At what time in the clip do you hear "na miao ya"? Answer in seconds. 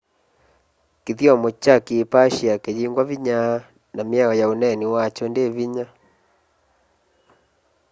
3.95-4.45